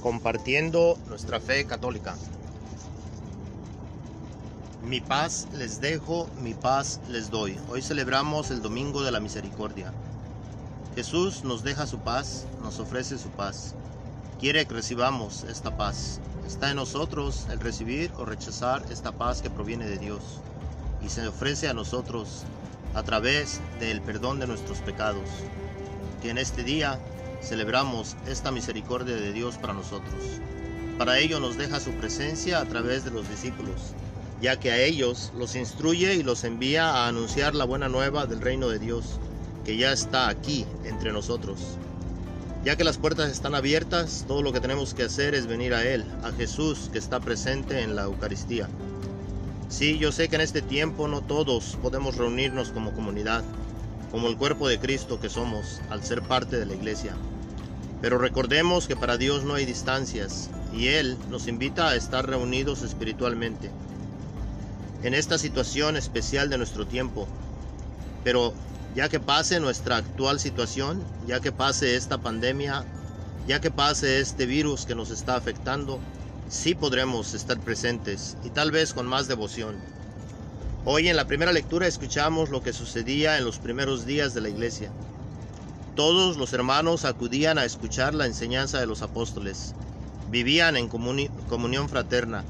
[0.00, 2.16] compartiendo nuestra fe católica.
[4.82, 7.58] Mi paz les dejo, mi paz les doy.
[7.68, 9.92] Hoy celebramos el Domingo de la Misericordia.
[10.94, 13.74] Jesús nos deja su paz, nos ofrece su paz.
[14.40, 16.20] Quiere que recibamos esta paz.
[16.46, 20.40] Está en nosotros el recibir o rechazar esta paz que proviene de Dios
[21.04, 22.44] y se ofrece a nosotros
[22.94, 25.28] a través del perdón de nuestros pecados.
[26.22, 26.98] Que en este día
[27.42, 30.40] celebramos esta misericordia de Dios para nosotros.
[30.98, 33.94] Para ello nos deja su presencia a través de los discípulos,
[34.40, 38.40] ya que a ellos los instruye y los envía a anunciar la buena nueva del
[38.40, 39.18] reino de Dios,
[39.64, 41.78] que ya está aquí entre nosotros.
[42.64, 45.82] Ya que las puertas están abiertas, todo lo que tenemos que hacer es venir a
[45.82, 48.68] Él, a Jesús que está presente en la Eucaristía.
[49.70, 53.44] Sí, yo sé que en este tiempo no todos podemos reunirnos como comunidad,
[54.10, 57.14] como el cuerpo de Cristo que somos al ser parte de la iglesia.
[58.00, 62.82] Pero recordemos que para Dios no hay distancias y Él nos invita a estar reunidos
[62.82, 63.70] espiritualmente.
[65.02, 67.26] En esta situación especial de nuestro tiempo.
[68.24, 68.52] Pero
[68.94, 72.84] ya que pase nuestra actual situación, ya que pase esta pandemia,
[73.46, 76.00] ya que pase este virus que nos está afectando,
[76.48, 79.76] sí podremos estar presentes y tal vez con más devoción.
[80.86, 84.48] Hoy en la primera lectura escuchamos lo que sucedía en los primeros días de la
[84.48, 84.90] iglesia.
[85.94, 89.74] Todos los hermanos acudían a escuchar la enseñanza de los apóstoles,
[90.30, 92.44] vivían en comunión fraterna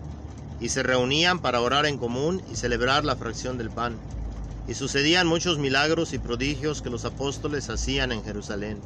[0.60, 3.96] y se reunían para orar en común y celebrar la fracción del pan.
[4.68, 8.80] Y sucedían muchos milagros y prodigios que los apóstoles hacían en Jerusalén.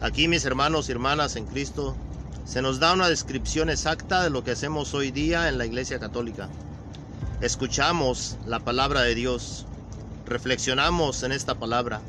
[0.00, 1.96] Aquí mis hermanos y hermanas en Cristo,
[2.44, 5.98] se nos da una descripción exacta de lo que hacemos hoy día en la Iglesia
[5.98, 6.48] Católica.
[7.44, 9.66] Escuchamos la palabra de Dios,
[10.24, 12.00] reflexionamos en esta palabra,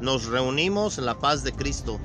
[0.00, 2.00] nos reunimos en la paz de Cristo,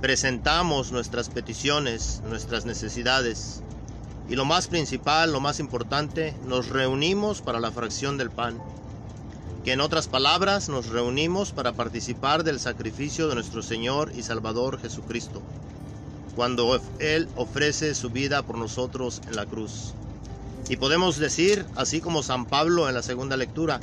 [0.00, 3.62] presentamos nuestras peticiones, nuestras necesidades
[4.28, 8.60] y lo más principal, lo más importante, nos reunimos para la fracción del pan.
[9.64, 14.80] Que en otras palabras, nos reunimos para participar del sacrificio de nuestro Señor y Salvador
[14.80, 15.40] Jesucristo,
[16.34, 19.94] cuando Él ofrece su vida por nosotros en la cruz.
[20.68, 23.80] Y podemos decir, así como San Pablo en la segunda lectura,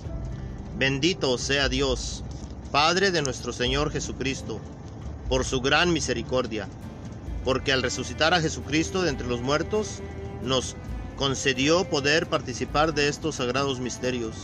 [0.78, 2.24] bendito sea Dios,
[2.72, 4.60] Padre de nuestro Señor Jesucristo,
[5.28, 6.68] por su gran misericordia,
[7.44, 10.02] porque al resucitar a Jesucristo de entre los muertos,
[10.44, 10.76] nos
[11.18, 14.36] concedió poder participar de estos sagrados misterios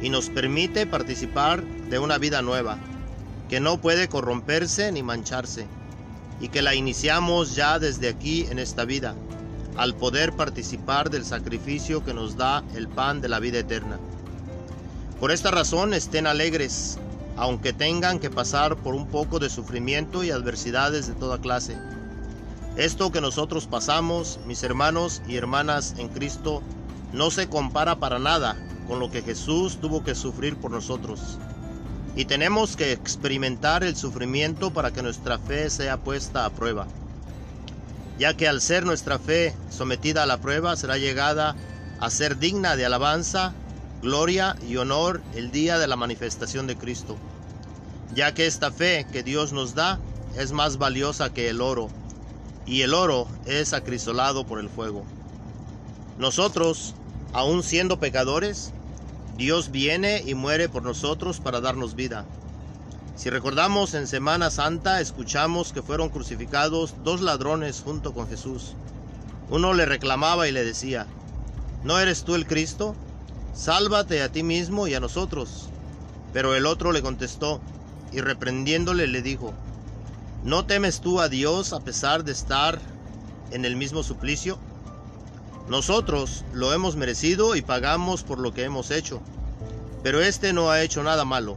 [0.00, 2.78] y nos permite participar de una vida nueva,
[3.48, 5.66] que no puede corromperse ni mancharse,
[6.40, 9.14] y que la iniciamos ya desde aquí en esta vida
[9.78, 13.98] al poder participar del sacrificio que nos da el pan de la vida eterna.
[15.20, 16.98] Por esta razón estén alegres,
[17.36, 21.78] aunque tengan que pasar por un poco de sufrimiento y adversidades de toda clase.
[22.76, 26.60] Esto que nosotros pasamos, mis hermanos y hermanas en Cristo,
[27.12, 28.56] no se compara para nada
[28.88, 31.38] con lo que Jesús tuvo que sufrir por nosotros.
[32.16, 36.88] Y tenemos que experimentar el sufrimiento para que nuestra fe sea puesta a prueba
[38.18, 41.54] ya que al ser nuestra fe sometida a la prueba será llegada
[42.00, 43.52] a ser digna de alabanza,
[44.02, 47.16] gloria y honor el día de la manifestación de Cristo,
[48.14, 49.98] ya que esta fe que Dios nos da
[50.36, 51.90] es más valiosa que el oro,
[52.66, 55.04] y el oro es acrisolado por el fuego.
[56.18, 56.94] Nosotros,
[57.32, 58.72] aun siendo pecadores,
[59.36, 62.24] Dios viene y muere por nosotros para darnos vida.
[63.18, 68.74] Si recordamos en Semana Santa, escuchamos que fueron crucificados dos ladrones junto con Jesús.
[69.50, 71.04] Uno le reclamaba y le decía,
[71.82, 72.94] ¿no eres tú el Cristo?
[73.54, 75.68] Sálvate a ti mismo y a nosotros.
[76.32, 77.60] Pero el otro le contestó,
[78.12, 79.52] y reprendiéndole le dijo,
[80.44, 82.78] ¿no temes tú a Dios a pesar de estar
[83.50, 84.60] en el mismo suplicio?
[85.68, 89.20] Nosotros lo hemos merecido y pagamos por lo que hemos hecho,
[90.04, 91.56] pero éste no ha hecho nada malo.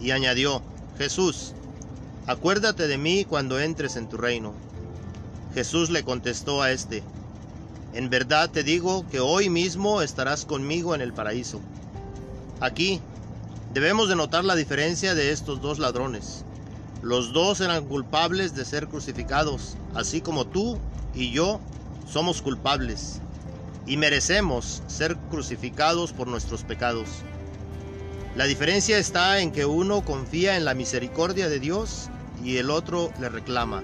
[0.00, 0.62] Y añadió,
[0.98, 1.54] Jesús,
[2.26, 4.52] acuérdate de mí cuando entres en tu reino.
[5.54, 7.04] Jesús le contestó a este,
[7.94, 11.60] en verdad te digo que hoy mismo estarás conmigo en el paraíso.
[12.60, 13.00] Aquí
[13.72, 16.44] debemos de notar la diferencia de estos dos ladrones.
[17.00, 20.78] Los dos eran culpables de ser crucificados, así como tú
[21.14, 21.60] y yo
[22.10, 23.20] somos culpables
[23.86, 27.08] y merecemos ser crucificados por nuestros pecados.
[28.38, 32.08] La diferencia está en que uno confía en la misericordia de Dios
[32.44, 33.82] y el otro le reclama.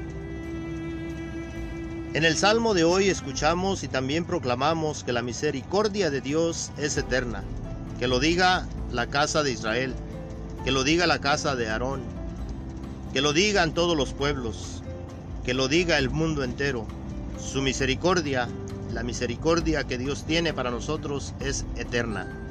[2.15, 6.97] En el Salmo de hoy escuchamos y también proclamamos que la misericordia de Dios es
[6.97, 7.43] eterna.
[7.99, 9.93] Que lo diga la casa de Israel,
[10.65, 12.05] que lo diga la casa de Aarón,
[13.13, 14.85] que lo digan todos los pueblos.
[15.45, 16.87] que lo diga el mundo entero.
[17.41, 18.49] Su misericordia,
[18.93, 22.44] la misericordia que Dios tiene para nosotros es eterna.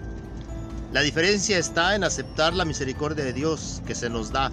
[0.93, 4.51] La diferencia está en aceptar la misericordia de Dios que se nos da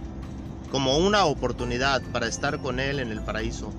[0.70, 3.70] como una oportunidad para estar con Él en el paraíso,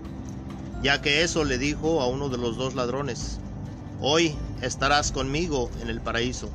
[0.84, 3.40] ya que eso le dijo a uno de los dos ladrones,
[4.00, 6.52] hoy estarás conmigo en el paraíso.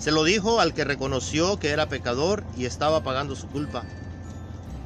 [0.00, 3.84] Se lo dijo al que reconoció que era pecador y estaba pagando su culpa,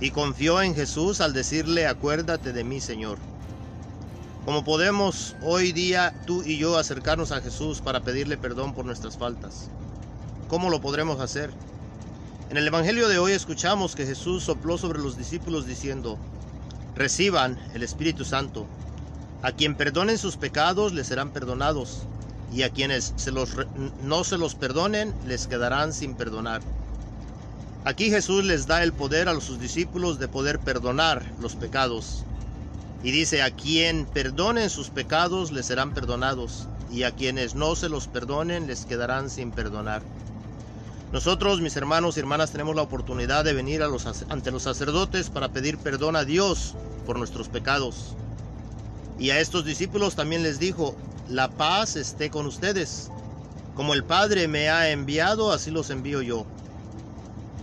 [0.01, 3.17] y confió en Jesús al decirle, acuérdate de mí, Señor.
[4.45, 9.17] Como podemos hoy día tú y yo acercarnos a Jesús para pedirle perdón por nuestras
[9.17, 9.71] faltas?
[10.51, 11.53] ¿Cómo lo podremos hacer?
[12.51, 16.19] En el Evangelio de hoy escuchamos que Jesús sopló sobre los discípulos diciendo,
[16.97, 18.67] reciban el Espíritu Santo.
[19.43, 22.01] A quien perdonen sus pecados les serán perdonados,
[22.53, 23.51] y a quienes se los,
[24.03, 26.63] no se los perdonen les quedarán sin perdonar.
[27.85, 32.25] Aquí Jesús les da el poder a sus discípulos de poder perdonar los pecados.
[33.05, 37.89] Y dice, a quien perdonen sus pecados les serán perdonados, y a quienes no se
[37.89, 40.03] los perdonen les quedarán sin perdonar.
[41.13, 45.49] Nosotros, mis hermanos y hermanas, tenemos la oportunidad de venir los, ante los sacerdotes para
[45.49, 48.15] pedir perdón a Dios por nuestros pecados.
[49.19, 50.95] Y a estos discípulos también les dijo,
[51.29, 53.11] la paz esté con ustedes.
[53.75, 56.47] Como el Padre me ha enviado, así los envío yo.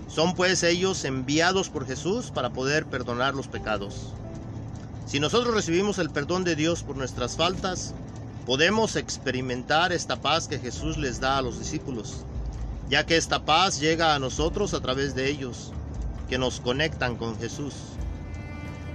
[0.10, 4.12] Son pues ellos enviados por Jesús para poder perdonar los pecados.
[5.06, 7.94] Si nosotros recibimos el perdón de Dios por nuestras faltas,
[8.46, 12.26] podemos experimentar esta paz que Jesús les da a los discípulos
[12.89, 15.72] ya que esta paz llega a nosotros a través de ellos,
[16.30, 17.74] que nos conectan con Jesús.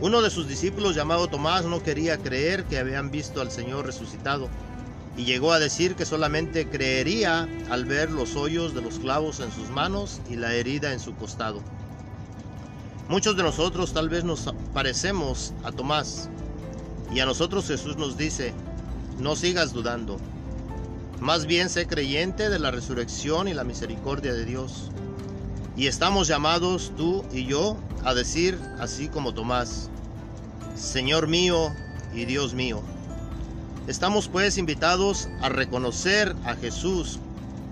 [0.01, 4.49] Uno de sus discípulos llamado Tomás no quería creer que habían visto al Señor resucitado
[5.17, 9.53] y llegó a decir que solamente creería al ver los hoyos de los clavos en
[9.53, 11.61] sus manos y la herida en su costado.
[13.09, 16.31] Muchos de nosotros tal vez nos parecemos a Tomás
[17.13, 18.55] y a nosotros Jesús nos dice,
[19.19, 20.17] no sigas dudando,
[21.23, 24.91] más bien sé creyente de la resurrección y la misericordia de Dios.
[25.77, 29.89] Y estamos llamados tú y yo a decir, así como Tomás,
[30.75, 31.73] Señor mío
[32.13, 32.83] y Dios mío.
[33.87, 37.21] Estamos pues invitados a reconocer a Jesús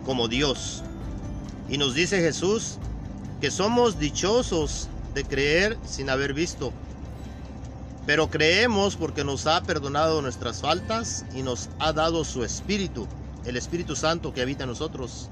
[0.07, 0.85] como Dios.
[1.69, 2.79] Y nos dice Jesús
[3.41, 6.73] que somos dichosos de creer sin haber visto.
[8.07, 13.09] Pero creemos porque nos ha perdonado nuestras faltas y nos ha dado su espíritu
[13.45, 15.29] el Espíritu Santo que habita en nosotros.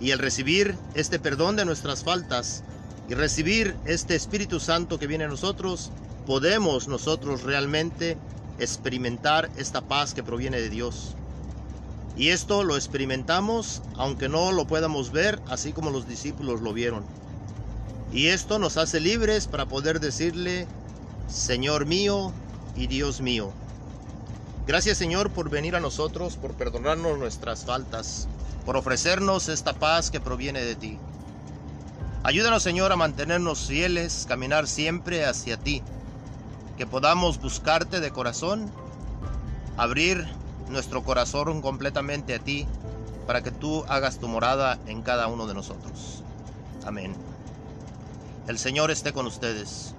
[0.00, 2.62] Y el recibir este perdón de nuestras faltas
[3.08, 5.90] y recibir este Espíritu Santo que viene a nosotros,
[6.26, 8.16] podemos nosotros realmente
[8.58, 11.14] experimentar esta paz que proviene de Dios.
[12.16, 17.04] Y esto lo experimentamos aunque no lo podamos ver, así como los discípulos lo vieron.
[18.12, 20.66] Y esto nos hace libres para poder decirle,
[21.28, 22.32] Señor mío
[22.74, 23.52] y Dios mío.
[24.68, 28.28] Gracias Señor por venir a nosotros, por perdonarnos nuestras faltas,
[28.66, 30.98] por ofrecernos esta paz que proviene de ti.
[32.22, 35.82] Ayúdanos Señor a mantenernos fieles, caminar siempre hacia ti,
[36.76, 38.70] que podamos buscarte de corazón,
[39.78, 40.28] abrir
[40.68, 42.66] nuestro corazón completamente a ti,
[43.26, 46.22] para que tú hagas tu morada en cada uno de nosotros.
[46.84, 47.14] Amén.
[48.48, 49.94] El Señor esté con ustedes.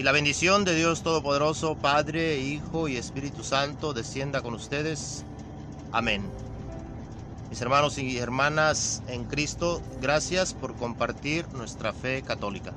[0.00, 5.26] Y la bendición de Dios Todopoderoso, Padre, Hijo y Espíritu Santo, descienda con ustedes.
[5.92, 6.22] Amén.
[7.50, 12.72] Mis hermanos y hermanas en Cristo, gracias por compartir nuestra fe católica.